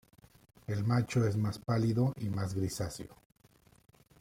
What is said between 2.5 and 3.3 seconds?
grisáceo.